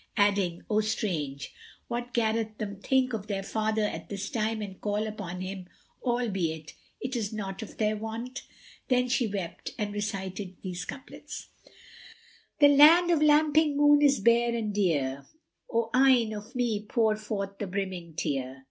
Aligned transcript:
adding, 0.17 0.63
"O 0.67 0.79
Strange! 0.81 1.53
What 1.87 2.11
garreth 2.11 2.57
them 2.57 2.77
think 2.77 3.13
of 3.13 3.27
their 3.27 3.43
father 3.43 3.83
at 3.83 4.09
this 4.09 4.31
time 4.31 4.59
and 4.59 4.81
call 4.81 5.05
upon 5.05 5.41
him, 5.41 5.67
albeit 6.01 6.73
it 6.99 7.15
is 7.15 7.31
not 7.31 7.61
of 7.61 7.77
their 7.77 7.95
wont?" 7.95 8.41
Then 8.87 9.07
she 9.09 9.27
wept 9.27 9.73
and 9.77 9.93
recited 9.93 10.57
these 10.63 10.85
couplets, 10.85 11.49
"The 12.57 12.69
land 12.69 13.11
of 13.11 13.21
lamping 13.21 13.77
moon 13.77 14.01
is 14.01 14.19
bare 14.19 14.55
and 14.55 14.73
drear; 14.73 15.27
* 15.47 15.71
O 15.71 15.91
eyne 15.93 16.33
of 16.33 16.55
me 16.55 16.83
pour 16.83 17.15
forth 17.15 17.59
the 17.59 17.67
brimming 17.67 18.15
tear! 18.15 18.59